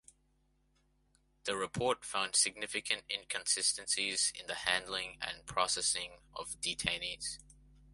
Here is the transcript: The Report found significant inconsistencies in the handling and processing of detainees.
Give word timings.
The 1.43 1.55
Report 1.55 2.03
found 2.03 2.35
significant 2.35 3.03
inconsistencies 3.07 4.33
in 4.33 4.47
the 4.47 4.55
handling 4.55 5.19
and 5.21 5.45
processing 5.45 6.13
of 6.33 6.59
detainees. 6.59 7.37